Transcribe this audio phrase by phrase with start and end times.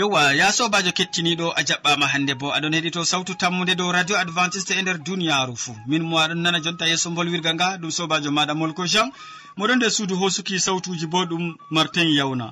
[0.00, 2.46] yowa ya sobajo kettiniɗo a jaɓɓama hande bo.
[2.56, 6.58] Aɗon heɗito sawtu tammude dow radio adventiste e nder duniyaru fou min mo aɗon nana
[6.64, 9.12] jonta yeeso bolwirga nga ɗum sobajo maɗa molko jean.
[9.58, 12.46] Moɗon nder suudu hosuki sawtuji bo ɗum martin yawna.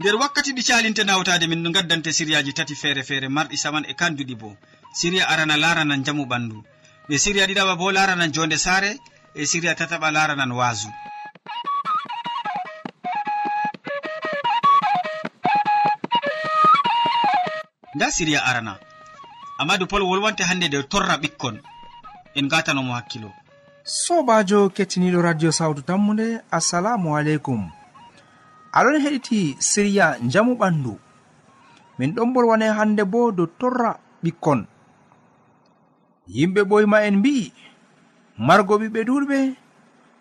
[0.00, 4.34] Nder wakkati ɗi calinte nawtade min gaddante siriyaji tati feere feere marɗi saman e kanduɗi
[4.40, 4.56] bo.
[4.94, 6.64] Siriya arana larana jamu ɓandu.
[7.08, 8.96] Ɓe siriya ɗiɗaɓa bo larana jonde saare
[9.34, 10.88] e siriya tataɓa laranan waasu.
[17.94, 18.78] Nda siriya arana.
[19.58, 21.56] Amadou pol wolwante hannde nde torra ɓikkon.
[22.34, 23.30] En gatanomo hakkilo.
[23.84, 27.70] Sobajo kettiniɗo radio sawtu tammude assalamu aleykum.
[28.72, 30.98] Aɗon heɗiti siriya jamu ɓandu.
[31.98, 34.66] Min ɗon bolwane hannde bo dow torra ɓikkon.
[36.28, 37.52] Yimɓe ɓoyma en mbi'i.
[38.38, 39.38] margo ɓiɓɓe ɗuɗɓe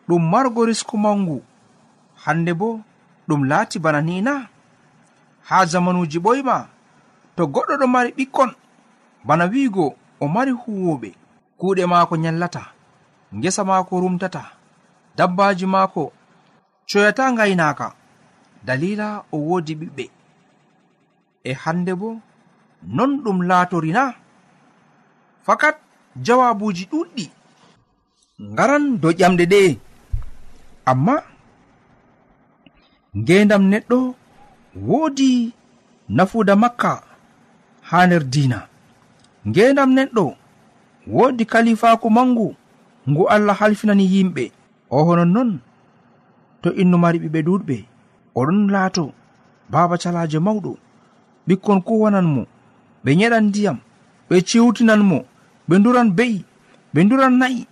[0.08, 1.38] ɗum margo risku mangu.
[2.23, 2.81] Hande bo
[3.28, 4.34] ɗum laati bana ni na.
[5.48, 6.56] Ha zamanuji ɓoyma
[7.36, 8.52] to goɗɗo ɗo mari ɓikkon.
[9.28, 11.09] Bana wiigo o mari huwoɓe
[11.59, 12.64] kuuɗe maako nyallata
[13.36, 14.44] ngesa maako rumtata
[15.17, 16.12] dabbaji maako
[16.89, 17.88] coyata ngaynaaka.
[18.66, 20.06] Dalila o woodi ɓiɓɓe.
[21.44, 22.20] E hande bo
[22.84, 24.14] non ɗum laatori na.
[25.45, 25.78] Fakat
[26.26, 27.26] jawabuji ɗuɗɗi
[28.50, 29.61] ngaran dow ƴamɗe ɗe.
[30.92, 31.16] Amma
[33.17, 33.98] ngendam neɗɗo
[34.88, 35.30] woodi
[36.16, 36.92] nafuda makka
[37.89, 38.59] ha nder diina.
[39.48, 40.25] Ngendam neɗɗo
[41.14, 42.48] woodi kalifaku mangu
[43.09, 44.44] ngu allah halfinani yimɓe.
[44.89, 45.50] O honon non
[46.61, 47.78] to innu mari ɓiɓɓe ɗuɗɓe
[48.39, 49.03] oɗon laato
[49.72, 50.72] baba calaje mawɗo
[51.48, 52.42] ɓikkon kuwanan mo
[53.03, 53.78] ɓe nyeɗan ndiyam
[54.30, 55.17] ɓe ciwtinan mo
[55.67, 56.37] ɓe nduran be'i
[56.93, 57.70] ɓe nduran na'i.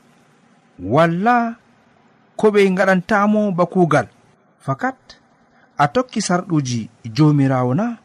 [0.83, 1.55] walla
[2.37, 4.07] ko ɓe gaɗantamo ba kuugal.
[4.59, 4.97] Fakat
[5.77, 7.97] a tokki sarɗuji jomirawo na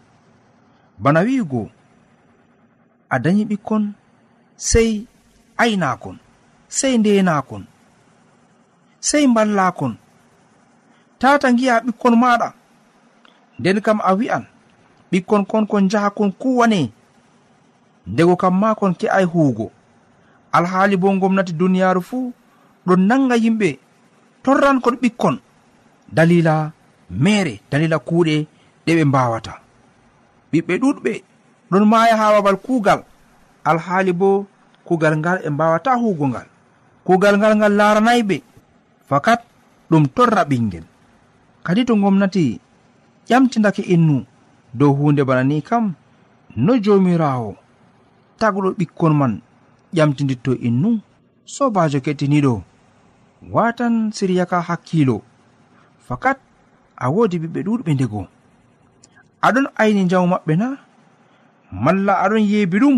[0.98, 1.70] bana wi'ugo
[3.10, 3.92] a dañi ɓikkon
[4.56, 5.06] sey
[5.62, 6.16] aynakon
[6.68, 7.64] sey ndenakon
[9.00, 9.96] sey mballakon
[11.18, 12.48] tata giya ɓikkon maɗa
[13.58, 14.44] nden kam a wi'an
[15.12, 16.92] ɓikkon kon kon jahakon kuwane
[18.06, 19.70] ndego kam ma kon ke'ai huugo.
[20.52, 22.32] Alhaali bo gomnati duniyaaru fuu
[22.86, 23.68] ɗon nanga yimɓe
[24.42, 25.36] torrankon ɓikkon.
[26.16, 26.72] Dalila
[27.10, 28.46] mere dalila kuuɗe
[28.84, 29.52] ɗe ɓe mbawata.
[30.52, 31.12] Ɓiɓɓe ɗuɗɓe
[31.70, 33.00] ɗon maya ha babal kuugal.
[33.64, 34.46] Alhaali bo
[34.86, 36.46] kuugal ngal ɓe mbawata huugo ngal.
[37.04, 38.36] Kuugal ngal ngal laranayi ɓe
[39.08, 39.40] fakat
[39.90, 40.84] ɗum torra ɓingel
[41.64, 42.60] kadi to gomnati
[43.28, 44.24] ƴamtidake innu.
[44.74, 45.94] Dow hunde bana ni kam
[46.56, 47.56] no jomirawo
[48.38, 49.40] tagɗo ɓikkon man
[49.94, 51.00] ƴamtiditto innu.
[51.46, 52.62] Sobajo kettiniɗo
[53.52, 55.22] watan siryaka hakkilo.
[56.06, 56.38] Fakat
[56.96, 58.20] a wodi ɓiɓɓe ɗuɗɓe ndego.
[59.46, 60.68] Aɗon ayni njamu maɓɓe na?
[61.84, 62.96] Malla aɗon yeebi ɗum?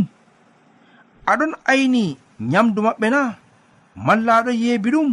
[1.30, 2.02] Aɗon ayni
[2.50, 3.20] nyamdu maɓɓe na?
[4.06, 5.08] Malla aɗon yeebi ɗum?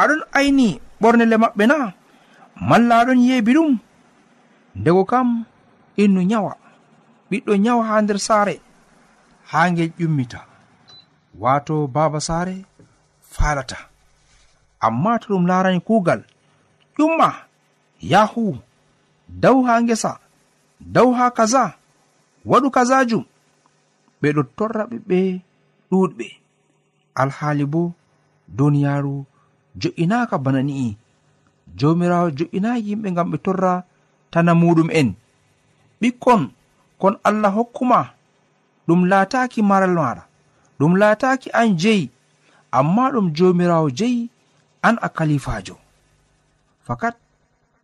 [0.00, 1.76] Aɗon ayni ɓornele maɓɓe na?
[2.68, 3.72] Malla aɗon yeebi ɗum?
[4.78, 5.28] Ndego kam
[6.02, 6.52] innu nyawa.
[7.30, 8.54] Ɓiɗɗo nyawa ha nder saare
[9.50, 10.40] ha ngel ƴummita.
[11.42, 12.64] Wato baaba saare
[13.32, 13.78] faalata.
[14.80, 16.20] amma to ɗum larani kuugal.
[16.96, 17.28] Ƴumma
[18.00, 18.58] yahu
[19.28, 20.18] daw ha ngesa
[20.80, 21.62] daw ha kaza
[22.44, 23.24] waɗu kazajum
[24.20, 25.18] ɓe ɗo torra ɓiɓɓe
[25.90, 26.26] ɗuuɗɓe.
[27.20, 27.92] Alhaali bo
[28.56, 29.24] duniyaaru
[29.80, 30.96] jo'inaaka bana ni'i.
[31.78, 33.72] Jomirawo jo'ina yimɓe ngam ɓe torra
[34.32, 35.08] tana muɗum en.
[36.00, 36.42] Ɓikkon
[37.00, 38.00] kon allah hokkuma
[38.86, 40.22] ɗum laataki maral maɗa
[40.78, 42.10] ɗum laataki an jeyi.
[42.78, 44.30] Amma ɗum jomirawo jeyi
[44.86, 45.76] an a kalifajo
[46.86, 47.14] fakat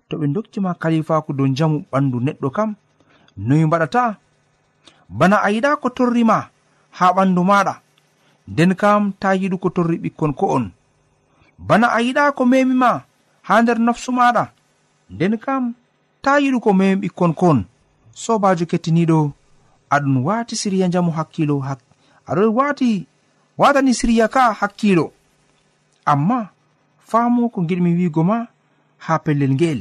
[0.08, 2.70] to ɓe dokkima kalifaku dow jamu ɓandu neɗɗo kam
[3.46, 4.02] noyi mbaɗata?
[5.19, 6.38] Bana a yiɗa ko torrima
[6.99, 7.75] ha ɓandu maɗa
[8.50, 10.64] nden kam ta yiɗu ko torri ɓikkon ko on.
[11.58, 12.90] Bana a yiɗa ko memima
[13.46, 14.44] ha nder nafsu maɗa
[15.10, 15.75] nden kam
[16.22, 17.58] ta yiɗu ko memi ɓikkon kon
[18.14, 19.32] sobajo kettiniɗo
[19.94, 21.56] aɗum wati siriya jamu hakkilo
[22.28, 23.06] aɗon wati
[23.58, 25.12] watani siriya ka hakkilo
[26.05, 26.48] amma
[27.10, 28.38] faamu ko giɗmi wiigo ma
[29.04, 29.81] ha pellel ngeel.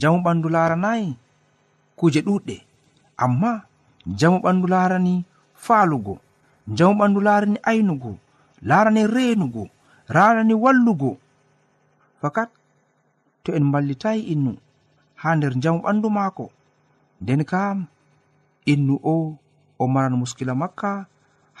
[0.00, 1.08] Jamu ɓandu laaranayi
[1.98, 2.56] kuje ɗuɗɗe
[3.24, 3.50] amma
[4.18, 5.14] jamu ɓandu laarani
[5.64, 6.14] faalugo
[6.76, 8.12] jamu ɓandu laarani aynugo
[8.68, 9.64] laarani reenugo
[10.14, 11.10] laarani wallugo.
[12.20, 12.50] Fakat
[13.42, 14.52] to en mballitayi innu
[15.20, 16.46] ha nder jamu ɓandu maako
[17.22, 17.76] nden kam
[18.72, 19.36] innu o
[19.78, 20.90] o maran muskila makka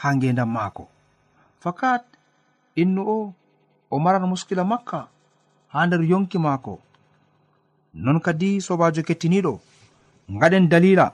[0.00, 0.84] ha ngendam maako.
[1.62, 2.02] Fakat
[2.82, 3.18] innu o
[3.90, 5.00] o maran muskila makka
[5.72, 6.74] ha nder yonki maako.
[7.94, 9.52] Non kadi sobajo kettiniɗo
[10.40, 11.06] gaɗen dalila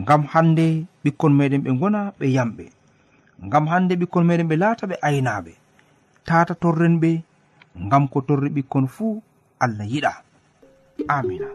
[0.00, 0.66] ngam hande
[1.04, 2.64] ɓikkon meɗen ɓe gona ɓe yamɓe
[3.46, 5.52] ngam hande ɓikkon meɗen ɓe laata ɓe aynaɓe
[6.26, 7.10] tata torren ɓe
[7.84, 9.22] ngam ko torri ɓikkon fuu
[9.64, 10.12] allah yiɗa.
[11.08, 11.48] Amina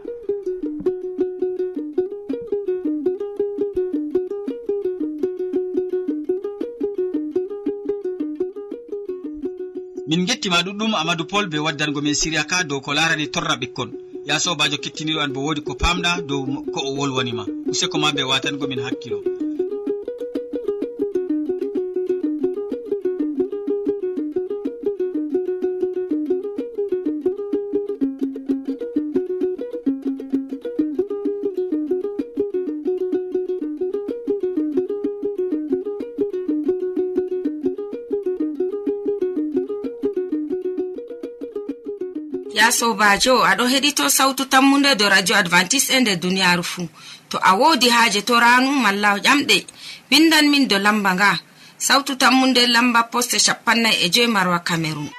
[10.08, 13.90] min gettima ɗuɗɗum amadou pol be waddango min siriya ka dow ko larani torra ɓikkon.
[14.26, 16.42] Ya sobajo kettiniɗo an bo wodi ko pamɗa dow
[16.74, 17.44] ko o wolwanima.
[17.70, 19.35] Useko ma be watangomin hakkilo.
[42.80, 46.88] sobajo aɗo heɗito sautu tammude do radio advantice e nder duniyaru fuu
[47.30, 49.56] to a wodi haaje to ranu malla ƴamɗe.
[50.10, 51.30] Windan min do lamba nga.
[51.86, 55.10] Sautu tammude lamba poste capannay e joyi marwa cameron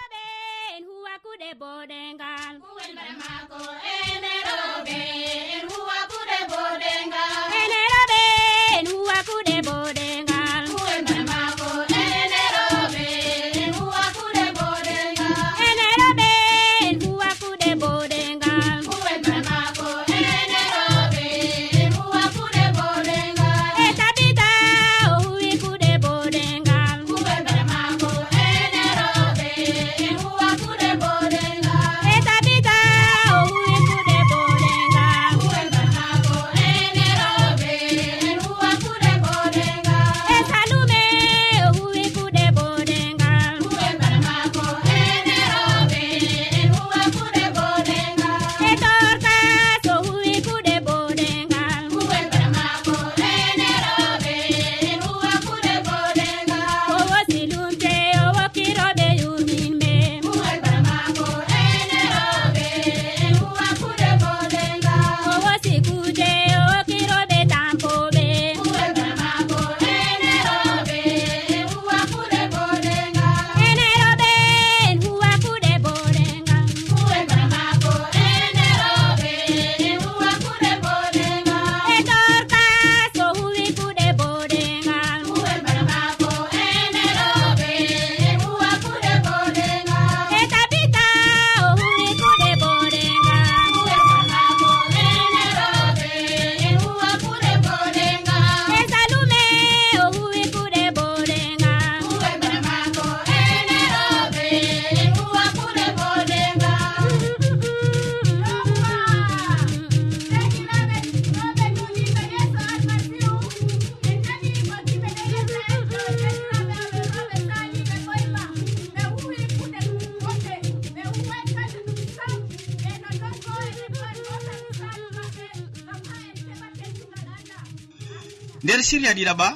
[128.88, 129.48] siriya ɗiɗaɓa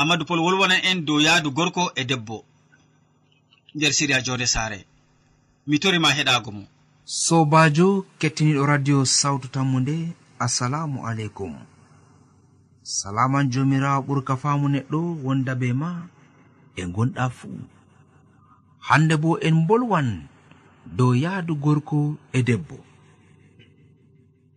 [0.00, 2.36] amadou pol wolwonan en dow yahdu gorko e debbo.
[3.74, 4.78] Nder siriya jode saare.
[5.68, 6.62] Mi torima heɗago mo.
[7.24, 7.88] Sobajo
[8.20, 9.96] kettiniɗo radio sawtu tammu nde
[10.44, 11.54] assalamu aleykum.
[12.82, 15.90] Salaman jomirawo ɓurka faamu neɗɗo wonda be ma
[16.76, 17.58] e gonɗa fuu.
[18.88, 20.08] Hande bo en bolwan
[20.96, 21.98] dow yahdu gorko
[22.32, 22.76] e debbo.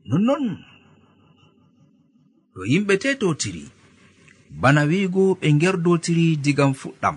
[0.10, 0.67] Nonnon!
[2.58, 3.64] to yimɓe tetotiri
[4.62, 7.16] bana wiigo ɓe gerdotiri digam fuɗɗam.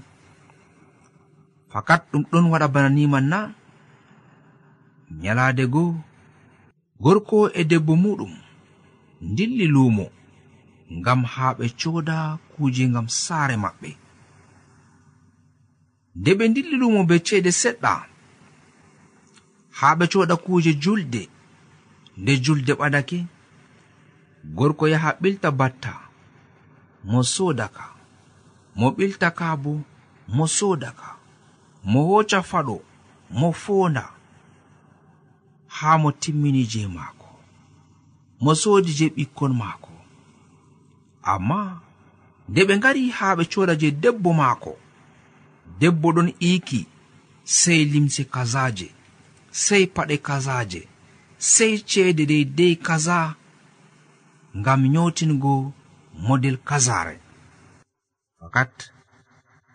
[1.72, 3.38] Fakat ɗum ɗon waɗa bana niman na
[5.22, 5.90] nyalaade goo
[7.02, 8.32] gorko e debbo muɗum
[9.36, 10.06] dilli luumo
[10.98, 12.16] ngam haa ɓe cooda
[12.52, 13.90] kuuje ngam saare maɓɓe.
[16.18, 17.92] Nde ɓe dilli luumo be ceede seɗɗa
[19.78, 21.22] haa ɓe cooda kuuje julde
[22.20, 23.18] nde julde ɓadake
[24.44, 25.92] gorko yaha ɓilta batta
[27.04, 27.84] mo sodaka.
[28.76, 29.28] Mo ɓilta
[29.62, 29.72] bo
[30.28, 31.16] mo sodaka.
[31.84, 32.76] Mo hoca faɗo
[33.38, 34.04] mo fonda
[35.76, 37.28] haa mo timmini je maako.
[38.40, 39.92] Mo soodi je ɓikkon maako.
[41.32, 41.80] Amma
[42.48, 44.72] nde ɓe ngari haa ɓe coda je debbo maako
[45.80, 46.80] debbo ɗon iiki
[47.44, 48.88] sey limse kazaje
[49.50, 50.80] sey paɗe kazaje
[51.38, 53.34] sey ceede deydey kaza
[54.56, 55.72] ngam nyotingo
[56.26, 57.18] model kazare.
[58.40, 58.90] Fakat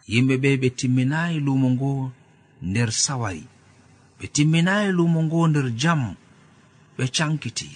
[0.08, 1.92] yimɓe ɓe ɓe timminayi lumo ngo
[2.62, 3.44] nder sawari
[4.20, 6.02] ɓe timminayi lumo ngo nder jam
[6.98, 7.70] ɓe cankiti.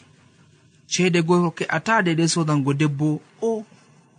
[0.91, 3.07] Ceede gorko ke'ata deɗe sodango debbo
[3.41, 3.65] o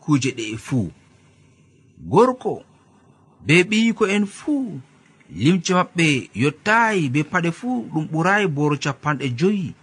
[0.03, 0.91] kuje ɗe'e fuu.
[2.13, 2.53] Gorko
[3.47, 4.81] be ɓiyiko'en fuu
[5.43, 6.07] limce maɓɓe
[6.43, 9.75] yottayi be paɗe fuu ɗum ɓurayi boro capanɗe joyi.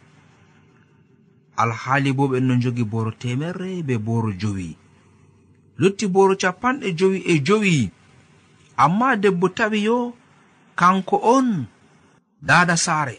[1.61, 4.69] alhaali bo ɓen no jogi boro temerre be boro jowi.
[5.79, 7.91] Lutti boro capanɗe jowi e jowi.
[8.83, 9.97] Amma debbo tawi yo
[10.79, 11.47] kanko on
[12.41, 13.17] dada saare.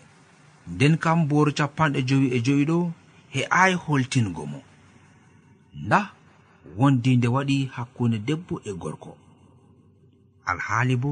[0.73, 2.79] Nden kam boro capanɗe jowi e jowi ɗo
[3.35, 4.61] he'ayi holtingo mo.
[5.85, 6.01] Nda
[6.77, 9.17] wondi nde waɗi hakkunde debbo e gorko.
[10.51, 11.11] Alhaali bo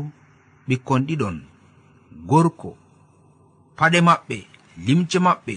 [0.69, 1.37] ɓikkon ɗiɗon
[2.29, 2.71] gorko
[3.77, 4.37] paɗe maɓɓe
[4.87, 5.55] limce maɓɓe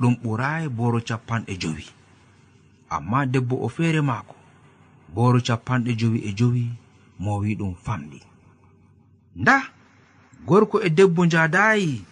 [0.00, 1.84] ɗum ɓurayi boro capanɗe jowi.
[2.94, 4.34] Amma debbo o feere maako
[5.14, 6.64] boro capanɗe jowi e jowi
[7.22, 8.20] mo wi ɗum famɗi.
[9.40, 9.56] Nda
[10.46, 12.04] gorko e debbo njadayi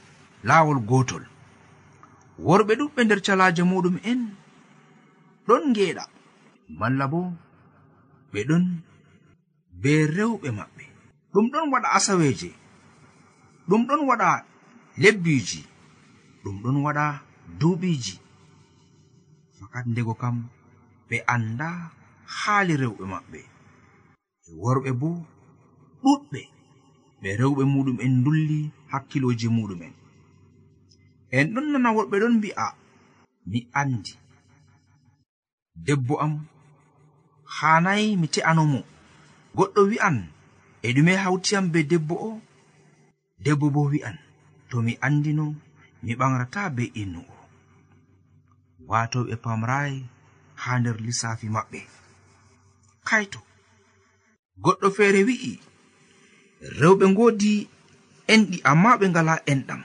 [0.49, 1.25] laawol gotol
[2.47, 4.21] worɓe ɗuɓɓe nder calaje muɗum en
[5.47, 6.05] ɗon ngeeɗa.
[6.78, 7.21] Malla bo
[8.33, 8.64] ɓe ɗon
[9.83, 10.85] be rewɓe maɓɓe.
[11.33, 12.50] Ɗum ɗon waɗa asaweje
[13.69, 14.28] ɗum ɗon waɗa
[15.02, 15.61] lebbiji
[16.43, 17.05] ɗum ɗon waɗa
[17.59, 18.15] duuɓiji.
[19.59, 20.37] Fakat ndego kam
[21.09, 21.69] ɓe anda
[22.38, 23.41] haali rewɓe maɓɓe.
[24.49, 25.09] E worɓe bo
[26.03, 26.41] ɗuɗɓe
[27.21, 28.59] ɓe rewɓe muɗum en dulli
[28.93, 29.93] hakkiloji muɗumen
[31.37, 31.47] en.
[31.55, 32.67] Ɗon nana worɓe ɗon mbi'a
[33.50, 34.12] mi andi
[35.87, 36.35] debbo am
[37.57, 38.81] hanayi mi te'anomo
[39.57, 40.17] goɗɗo wi'an
[40.87, 42.31] e ɗume hawtiyam be debbo o?
[43.45, 44.17] Debbo bo wi'an
[44.69, 45.45] to mi andino
[46.03, 47.36] mi ɓamrata be innu o.
[48.90, 49.99] wato ɓe pamrayi
[50.62, 51.81] ha nder lissafi maɓɓe.
[53.09, 53.40] Kaito
[54.62, 55.52] goɗɗo feere wi'i
[56.81, 57.52] rewɓe ngodi
[58.33, 59.83] enɗi amma ɓe ngala enɗam.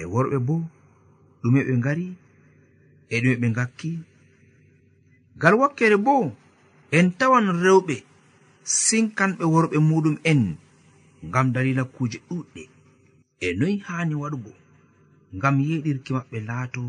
[0.00, 0.54] E worɓe bo
[1.40, 2.06] ɗume ɓe ngari
[3.12, 3.90] e ɗume ɓe ngakki.
[5.36, 6.14] Ngal wakkere bo
[6.96, 7.96] en tawan rewɓe
[8.84, 10.40] sinkanɓe worɓe muɗum en
[11.28, 12.62] ngam dalila kuuje ɗuɗɗe.
[13.44, 14.52] E noyi hani waɗugo
[15.36, 16.82] ngam yeɗirki maɓɓe laato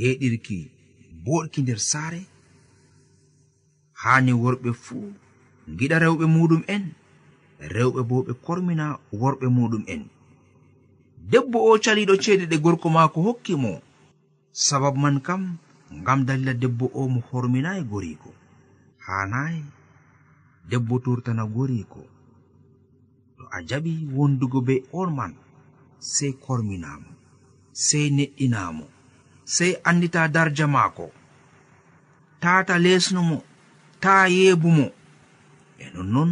[0.00, 0.58] yeɗirki
[1.24, 2.20] boɗki nder saare.
[4.02, 5.06] Hani worɓe fuu
[5.78, 6.84] giɗa rewɓe muɗum en
[7.74, 8.86] rewɓe bo ɓe kormina
[9.20, 10.02] worɓe muɗum en.
[11.30, 13.72] Debbo o caliɗo ceede ɗe gorko maako hokki mo.
[14.66, 15.42] Sabab man kam
[15.90, 18.30] ngam dalila debbo o mo horminayi goriko
[19.06, 19.64] hanayi
[20.70, 22.02] debbo turtana goriko
[23.36, 25.32] to a jaɓi wondugo be on man
[25.98, 27.10] sey korminamo
[27.72, 28.86] sey neɗɗinamo
[29.54, 31.06] sey andita darja maako.
[32.42, 33.38] Tata lesnumo
[34.02, 34.86] ta yeebumo
[35.82, 36.30] e nonnon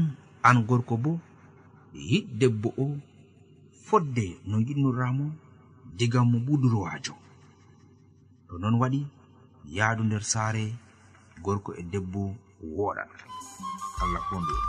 [0.49, 1.13] an gorko bo
[2.09, 2.87] yiɗ debbo o
[3.87, 5.27] fodde no giɗnoramo
[5.99, 7.15] diga mo ɓudurwajo
[8.47, 9.01] to non waɗi
[9.77, 10.65] yaadu nder saare
[11.45, 12.21] gorko e debbo
[12.77, 13.11] woɗan
[14.03, 14.63] allah honɗum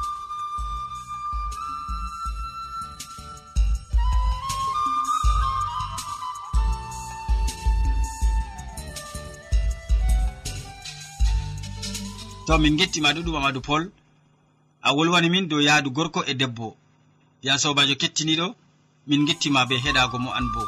[12.50, 13.84] to min gettima ɗuɗum amadou pol
[14.82, 16.76] a wolwani min dow yahdu gorko e debbo.
[17.44, 18.56] Ya sobajo kettiniɗo
[19.08, 20.64] min gettima be heɗago mo an bo.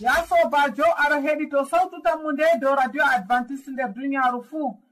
[0.00, 4.83] Ya sobajo aɗa heɗi to sawtu tammu nde dow radio adventiste nder duniyaru fuu.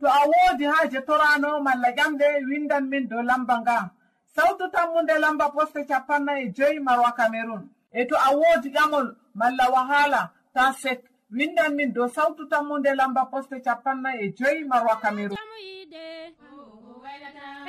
[0.00, 3.90] to a woodi haaje torano malla ƴamɗe windan min dow lamba nga
[4.34, 9.64] sawtu tammunde lamba poste capanna e joyi marwa cameron e to a woodi ƴamol malla
[9.74, 15.36] wahala ta sek windan min dow sawtu tammunde lamba poste capanna e joyi marwa cameron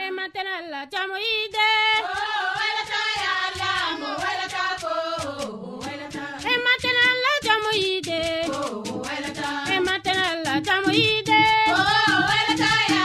[0.08, 1.68] ematenalla jamo yiide.
[6.52, 8.22] E matenalla jamo yiide.
[9.76, 10.54] E matenalla
[12.62, 13.01] Messiah.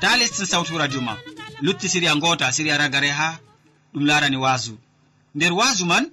[0.00, 1.16] ta lestin sawtu radio ma.
[1.62, 3.38] Lutti siriya ngota siriya ragare ha
[3.94, 4.76] ɗum larani wasu.
[5.34, 6.10] Nder wasu man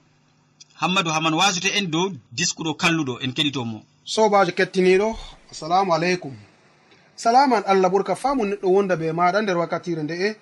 [0.82, 3.82] hammadou haman wasute en dow diskuɗo kalluɗo en keɗitomo.
[4.06, 5.16] Sobajo kettiniɗo
[5.52, 6.36] assalamu aleykum.
[7.16, 10.36] Salaman allah ɓurka famu neɗɗo wonda be maɗa nder wakkatire nde'e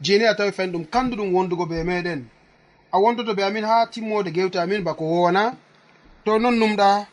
[0.00, 2.24] jeni a tawi fen ɗum kanduɗum wondugo be meɗen.
[2.92, 5.56] A wondoto be amin ha timmode gewte amin bako wowana
[6.24, 7.06] to non numɗa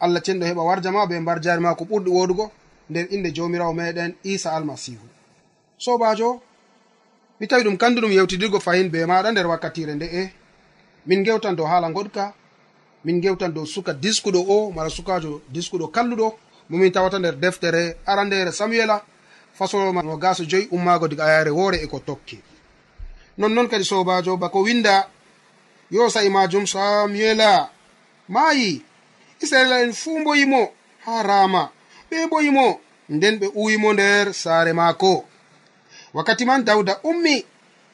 [0.00, 2.50] allah cenɗo heɓa warja ma be mbar jari ma ko ɓurɗi woɗugo
[2.90, 5.06] nder inde jomirawo meɗen isa almasihu.
[5.78, 6.40] sobajo
[7.40, 10.32] mi tawi ɗum kanduɗum yewtidirgo fayin be maɗa nder wakkatire nde'e
[11.06, 12.34] min gewtan dow haala goɗka
[13.04, 16.34] min gewtan dow suka diskuɗo o mala sukajo diskuɗo kalluɗo
[16.68, 19.02] momin tawata nder deftere arandere samuela
[19.58, 22.38] fasoloma no gaso joyi ummago diga ayare woore eko tokki.
[23.38, 25.08] Nonnoon kadi sobajo bako winda
[25.90, 27.70] yo sa'i majum samuela
[28.28, 28.82] maayi
[29.40, 30.72] israila en fuu mboyimo
[31.04, 31.70] ha rama
[32.10, 35.24] ɓe mboyimo nden ɓe uwimo nder saare maako.
[36.14, 37.44] wakkati man dawda ummi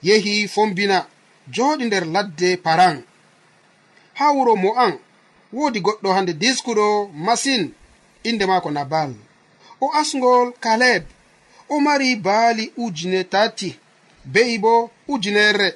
[0.02, 1.06] yehi fombina
[1.54, 2.96] joɗi nder ladde paran
[4.18, 4.92] ha wuro mo'an
[5.52, 6.86] woodi goɗɗo hande diskuɗo
[7.26, 7.62] masin
[8.28, 9.10] inde maako nabal.
[9.80, 11.02] O asgol kaleb
[11.68, 13.68] o mari baali ujune tati
[14.32, 15.68] be'i bo ujunerre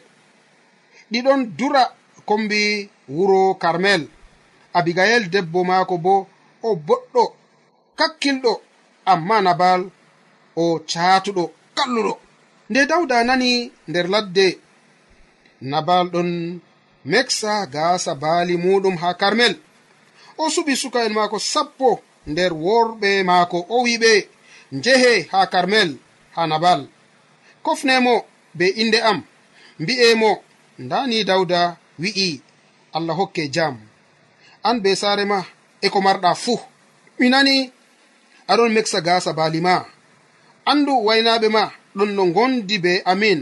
[1.12, 1.82] ɗiɗon dura
[2.28, 2.60] kombi
[3.08, 4.02] wuro karmel.
[4.78, 6.14] Abigayel debbo maako bo
[6.62, 7.24] o boɗɗo
[7.98, 8.52] kakkilɗo
[9.12, 9.80] amma nabal
[10.62, 11.44] o caatuɗo
[11.76, 12.12] kalluɗo.
[12.70, 14.46] nde dawda nani nder ladde
[15.70, 16.30] nabal ɗon
[17.10, 19.54] meksa gaasa baali muɗum ha karmel.
[20.42, 21.88] O suɓi suka'en maako sappo
[22.30, 24.12] nder worɓe maako o wiɓe
[24.76, 25.90] njehe ha karmel
[26.34, 26.80] ha nabal.
[27.64, 28.14] Kofnemo
[28.58, 29.18] be inde am
[29.82, 30.30] mbi'emo
[30.84, 31.60] ndani dawda
[32.02, 32.30] wi'i
[32.96, 33.74] allah hokke jam
[34.68, 35.38] an be saare ma
[35.80, 36.60] e ko marɗa fuu.
[37.18, 37.54] Mi nani
[38.52, 39.74] aɗon meksa gasa baali ma.
[40.70, 41.62] Andu waynaɓe ma
[41.96, 43.40] ɗon no gondi be amin.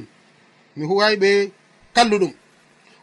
[0.77, 1.31] Mi huwayɓe
[1.95, 2.33] kalluɗum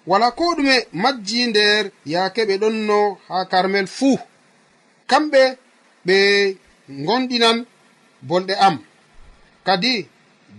[0.10, 4.18] wala ko ɗume majji nder yaake ɓe ɗonno ha karmel fuu
[5.10, 5.42] kamɓe
[6.06, 6.16] ɓe
[7.06, 7.58] gonɗinan
[8.28, 8.76] bolɗe am.
[9.66, 9.94] Kadi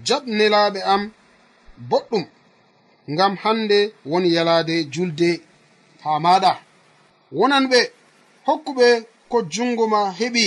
[0.07, 1.03] jaɓnelaɓe am
[1.91, 2.25] boɗɗum
[3.13, 3.79] ngam hande
[4.11, 5.31] woni yalade julde
[6.03, 6.53] ha maɗa.
[7.39, 7.81] Wonan ɓe
[8.47, 8.87] hokkuɓe
[9.31, 10.47] ko jungo ma heɓi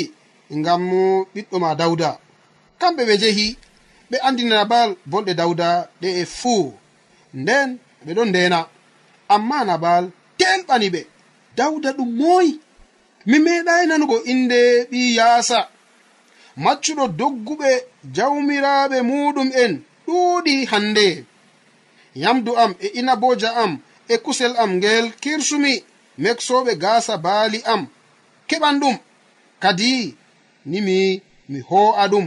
[0.60, 0.82] ngam
[1.34, 2.10] ɓiɗɗo ma dawda.
[2.80, 3.48] Kamɓe ɓe jehi
[4.10, 5.68] ɓe andinana bal bolɗe dawda
[6.02, 6.64] ɗe e fuu
[7.42, 7.70] nden
[8.06, 8.60] ɓe ɗon ndena.
[9.34, 10.04] Amma nabal
[10.40, 11.02] telɓani ɓe.
[11.58, 12.52] Dawda ɗum moyi
[13.30, 14.60] mi meeɗayi nanugo inde
[14.92, 15.60] ɓi yaasa.
[16.64, 17.70] Maccuɗo dogguɓe
[18.16, 19.74] jawmiraɓe muɗum en
[20.06, 21.06] ɗuuɗi hande
[22.24, 23.72] yamdu am e inaboja am
[24.08, 25.74] e kusel am ngel kirsumi.
[26.24, 27.82] Meksoɓe gasa baali am.
[28.50, 28.96] Keɓan ɗum.
[29.64, 29.92] Kadi
[30.70, 30.98] ni mi
[31.50, 32.26] mi ho'a ɗum.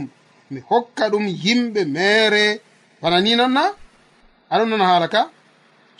[0.51, 2.43] mi hokka ɗum yimɓe mere.
[3.01, 3.63] Bana ni non na
[4.53, 5.21] aɗon nana haala ka?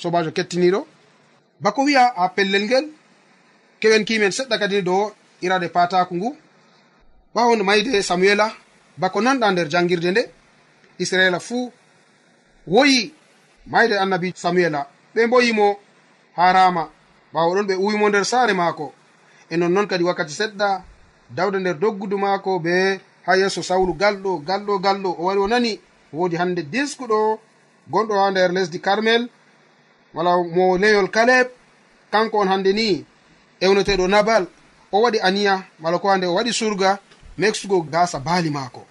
[0.01, 0.79] Sobajo kettiniɗo?
[1.63, 2.85] Bako wi'a ha pellel ngel?
[3.79, 5.03] Kewen kimen seɗɗa kadi dow
[5.41, 6.29] irade pataku ngu.
[7.35, 8.47] Ɓawonde mayde samuela.
[9.01, 10.23] Bako nanɗa nder jangirde nde.
[11.03, 11.71] Israila fuu
[12.73, 13.13] woyi
[13.71, 14.79] mayde annabi samuela.
[15.15, 15.67] Ɓe mboyimo
[16.37, 16.83] ha rama
[17.33, 18.93] ɓawo ɗon ɓe uwimo nder saare maako.
[19.49, 20.69] E nonnon kadi wakkati seɗɗa
[21.35, 22.75] dawda nder doggudu maako be
[23.25, 25.10] ha yeeso sawlu galɗo galɗo galɗo.
[25.19, 25.79] O wari o nani
[26.13, 27.39] woodi hannde diskuɗo
[27.91, 29.29] gonɗo ha nder lesdi carmel.
[30.13, 31.47] Wala mo leyol kaleb
[32.12, 33.05] kanko on hannde ni
[33.62, 34.47] ewneteɗo nabal.
[34.91, 36.99] O waɗi aniya mala ko hande o waɗi surga
[37.38, 38.86] mexugo gasa baali maako.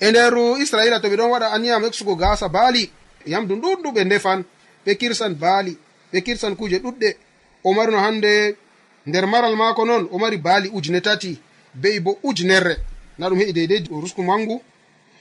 [0.00, 2.90] E nder israila to ɓe ɗon waɗa aniya mexugo gasa baali
[3.26, 4.44] yamdu ɗuɗɗu ɓe ndefan
[4.86, 5.78] ɓe kirsan baali
[6.12, 7.16] ɓe kirsan kuuje ɗuɗɗe.
[7.64, 8.56] O marino hande
[9.06, 11.38] nder maral maako noon o mari baali ujune tati
[11.74, 12.76] be'i bo ujunerre
[13.18, 14.62] na ɗum heƴi deydey rusku mangu.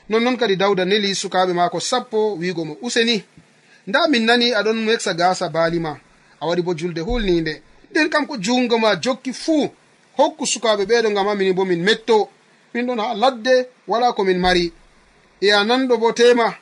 [0.09, 3.23] Nonnoon kadi dawda neli sukaɓe maako sappo wiigo mo useni.
[3.87, 5.97] Nda min nani aɗon weksa gasa baali ma.
[6.41, 9.69] A waɗi bo julde hulninde nden kam ko jungo ma jokki fuu.
[10.17, 12.29] Hokku sukaɓe ɓeɗo ngam ha mini bo min metto.
[12.73, 14.73] Min ɗon ha ladde wala komin mari.
[15.41, 16.55] E a nanɗo bo tema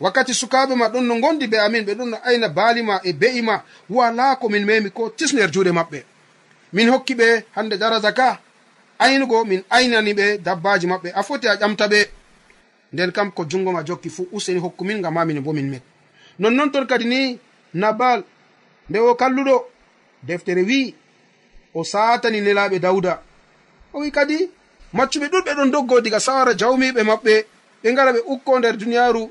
[0.00, 3.12] wakkati sukaɓe ma ɗon no gondi be amin ɓe ɗon no ayna baali ma e
[3.12, 3.62] be'i ma.
[3.90, 6.02] Wala komin memi ko tisner juuɗe maɓɓe.
[6.72, 8.40] Min hokki ɓe hande daraja ka
[9.04, 11.08] aynugo min aynani ɓe dabbaji maɓɓe.
[11.14, 12.00] A foti a ƴamta ɓe.
[12.92, 15.82] Nden kam ko jungo ma jokki fuu useni hokku min ngam mamin bo min met
[16.38, 17.38] nonnoon ton kadi ni
[17.74, 18.22] nabal
[18.88, 19.56] nde o kalluɗo
[20.22, 20.94] deftere wi'i
[21.74, 23.22] o satani nelaɓe dawda
[23.94, 24.38] o wi kadi
[24.96, 27.34] maccuɓe ɗuɗɓe ɗon doggo diga sawara jawmiɓe maɓɓe.
[27.82, 29.30] Ɓe ngara ɓe ukko nder duniyaru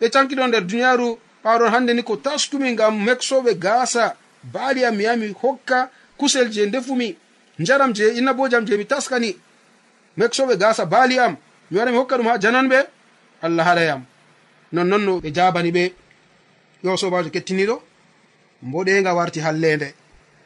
[0.00, 4.16] ɓe cankiɗo nder duniyaru ɓaɗon hannde ni ko taskumi ngam meksoɓe gasa
[4.52, 7.16] baali am yami hokka kusel je ndefumi
[7.58, 9.36] njaram je innabojam je mi taskani.
[10.18, 11.36] Meksoɓe gasa baali am.
[11.70, 12.78] Mi wara mi hokka ɗum ha jananɓe
[13.42, 14.02] allah haɗayam
[14.72, 15.92] nonnon no ɓe jabani ɓe.
[16.84, 17.76] Yo sobajo kettiniɗo.
[18.62, 19.94] Mboɗenga warti hallende.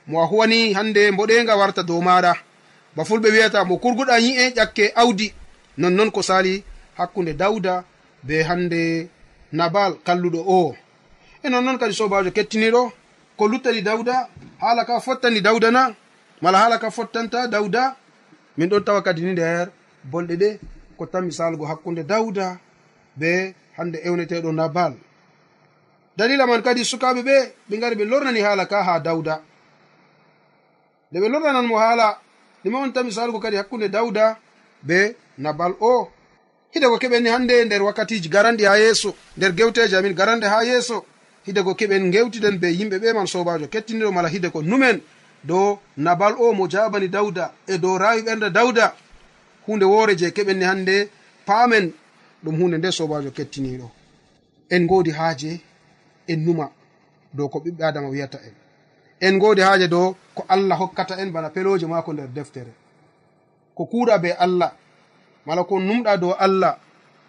[0.07, 2.33] Mo a huwani hande mboɗenga warta dow maɗa.
[2.97, 5.33] Ba fulɓe wiyata mo kurguɗa yi'e ƴakke awdi
[5.79, 6.65] nonnon ko sali
[6.99, 7.85] hakkunde dawda
[8.23, 9.09] be hande
[9.53, 10.77] nabal kalluɗo o.
[11.45, 12.93] E nonnon kadi sobajo kettiniɗo.
[13.37, 14.29] Ko luttani dawda
[14.61, 15.95] haala ka fottani dawda na.
[16.43, 17.97] mala hala ka fottanta dawda
[18.57, 19.69] min ɗon tawa kadi ni nder
[20.11, 20.59] bolɗe ɗe
[20.99, 22.59] ko tan misalgo hakkunde dawda
[23.17, 24.95] be hande ewneteɗo nabal.
[26.17, 27.37] Dalila man kadi sukaɓe ɓe
[27.69, 29.43] ɓe gari ɓe lornani haala ka ha dawda
[31.11, 32.19] nde ɓe lornanan mo haala
[32.65, 34.39] ɗume on tan misalgo kadi hakkunde dawda
[34.83, 36.09] be nabal o.
[36.73, 41.05] Hide ko keɓen hande nder wakkatiji garanɗi ha yeeso nder gewteji amin garanɗe ha yeeso.
[41.47, 45.01] Hide ko keɓen gewtiden be yimɓe ɓe man sobajo kettiniɗo mala hide ko numen.
[45.45, 48.95] dow nabal o mo jabani dawda e dow rawi ɓerda dawda
[49.67, 51.09] hunde woore je keɓenni hande
[51.47, 51.93] paamen
[52.45, 53.91] ɗum hunde nde sobajo kettiniɗo
[54.71, 55.61] en godi haaje
[56.29, 56.71] en numa
[57.35, 58.55] dow ko ɓiɓɓe adama wiyata en.
[59.21, 62.73] En godi haaje dow ko allah hokkata en bana peloje maako nder deftere.
[63.75, 64.73] Ko kuuɗa be allah
[65.47, 66.79] mala ko numɗa dow allah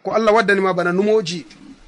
[0.04, 1.46] ko allah waddanima bana numoji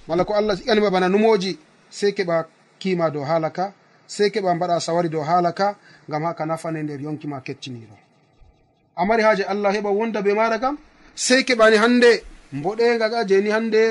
[0.08, 1.58] mala ko allah siganima bana numoji
[1.90, 2.46] sei keɓa
[2.80, 3.74] kima dow haala ka
[4.13, 5.67] sei keɓa mbaɗa sawari dow haala ka
[6.08, 7.95] ngam haka nafane nder yonki ma kettiniɗo
[9.02, 10.76] amari haaje allah heɓa wonda be maɗa kam
[11.15, 12.12] sei keɓani hande
[12.58, 13.82] mboɗega ga jeni hande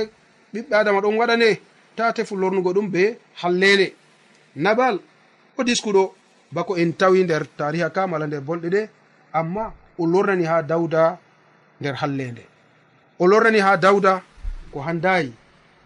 [0.52, 1.50] ɓiɓɓe adama ɗon waɗane
[1.96, 3.86] ta tefu lornugo ɗum be hallele.
[4.56, 4.96] Nabal
[5.58, 6.14] o diskuɗo
[6.54, 8.82] bako en tawi nder tariha ka mala nder bolɗe ɗe
[9.32, 11.18] amma o lornani ha dawda
[11.80, 12.42] nder hallende.
[13.18, 14.22] O lornani ha dawda
[14.72, 15.32] ko handayi.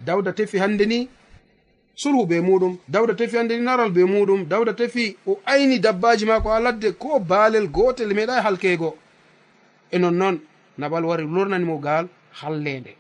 [0.07, 1.09] Dawda tefi hande ni
[1.95, 6.49] sulhu be muɗum dawda tefi andeni naral be muɗum dawda tefi o ayni dabbaji maako
[6.51, 8.97] ha ladde ko baalel gotel meeɗai e halkeego.
[9.91, 10.41] E nonnoon
[10.79, 12.07] nabal wari lornanimo gaal
[12.41, 12.97] hallende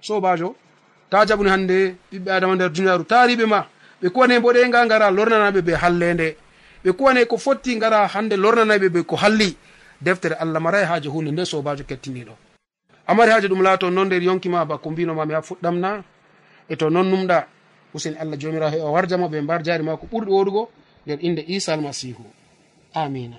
[0.00, 0.54] sobajo
[1.10, 3.66] ta jaɓuni hande ɓiɓɓe adama nder duniyaru taariɓe ma.
[4.02, 6.36] Ɓe kuwane boɗenga ngara lornanaɓe be hallende
[6.84, 9.56] ɓe kuwane ko fotti ngara hande lornanaɓe be ko halli.
[10.00, 12.34] Deftere allah marai haaje hunde nde sobajo kettiniɗo
[13.06, 16.02] amari haaje ɗum laato noon nder yonkima bako mbinomami ha fuɗɗamna
[16.68, 17.46] e to non numɗa
[17.94, 20.62] useni allah jomirawo he o warjamo ɓe mbar jaari ma ko ɓurɗi woɗugo
[21.06, 22.24] nder inde isa almasihu
[22.94, 23.36] amina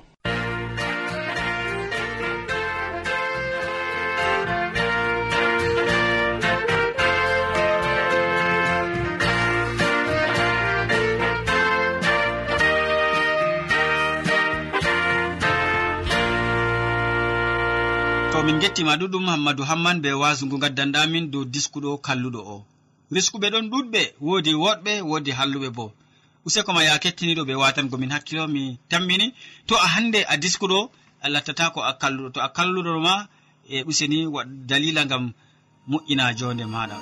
[18.32, 22.58] to min gettima ɗuɗum hammadou hamman be wasungu gaddanɗamin dow diskuɗo kalluɗo o.
[23.16, 25.86] riskuɓe ɗon ɗuɗɓe woodi woɗɓe woodi halluɓe bo.
[26.46, 29.34] Useko ma ya kettiniɗo ɓe watangomin hakkilo mi tammini.
[29.68, 30.80] To a hande a diskuɗo
[31.24, 33.28] a lattata ko a kalluɗo to a kalluɗoma
[33.70, 34.18] e useni
[34.70, 35.34] dalila gam
[35.90, 36.98] moƴƴina jonde maɗa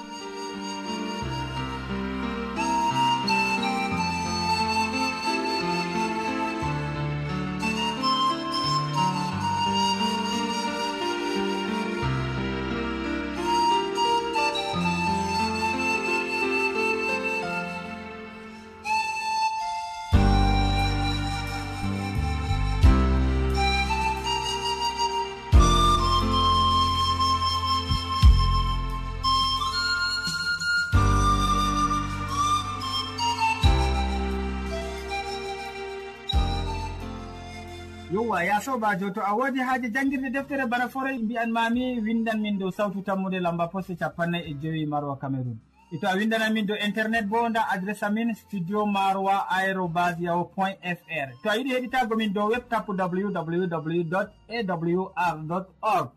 [38.26, 42.58] yawwa ya sobajo to a wodi haaji jangguirde deftere bana forey mbiyan mami windan min
[42.60, 45.58] dow sawtu tammude lamba poste capannay e joyi marwa cameron
[45.92, 50.46] e to a windana min dow internet bo nda adresse amin studio maroa aérobas yaho
[50.46, 54.16] point fr to a yiɗi heɗitago min dow web tapu www
[54.50, 56.10] awr org.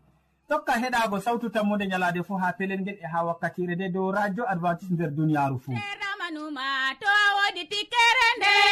[0.49, 4.43] Tokka heɗago sawtu tammude ñalade fo ha pelel ngel e ha wakkatire nde dow radio
[4.49, 7.05] adventiste nder duniyaru fou ramanuma to
[7.37, 8.68] wodi tikkere nde.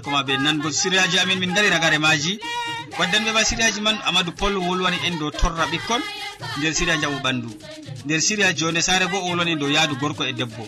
[0.00, 2.38] watta koma ɓe nango siriyaji amin min gari ragare maji
[2.98, 6.02] waddanɓe ma siriyaji man amadou pol wolwani en dow torra ɓikkon
[6.58, 7.48] nder siriya jaɓu ɓandu.
[8.04, 10.64] Nder siriya jonde sare bo o wolwani en dow yaadu gorko e debbo.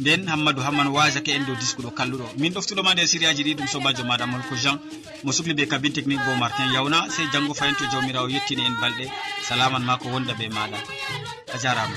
[0.00, 2.26] Nden hammadou hamman wasake en dow diskuɗo kalluɗo.
[2.38, 4.78] Min ɗoftuɗoma nder siriyaji ɗi ɗum sobajo maɗa molko jean.
[5.24, 8.76] Mo sukli ɓe cabine technique bo martin yawna sey janggo fayin to jawmirawo yettini en
[8.80, 9.10] balɗe.
[9.48, 10.78] Salaman ma ko wonda ɓe maɗa.
[11.54, 11.96] A jarama.